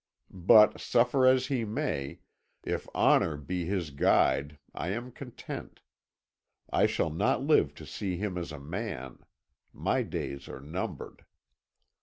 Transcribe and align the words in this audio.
But 0.33 0.79
suffer 0.81 1.27
as 1.27 1.45
he 1.45 1.63
may, 1.63 2.21
if 2.63 2.89
honour 2.95 3.37
be 3.37 3.65
his 3.65 3.91
guide 3.91 4.57
I 4.73 4.87
am 4.89 5.11
content. 5.11 5.81
I 6.73 6.87
shall 6.87 7.11
not 7.11 7.43
live 7.43 7.75
to 7.75 7.85
see 7.85 8.17
him 8.17 8.35
as 8.35 8.51
a 8.51 8.59
man; 8.59 9.19
my 9.71 10.01
days 10.01 10.49
are 10.49 10.59
numbered. 10.59 11.25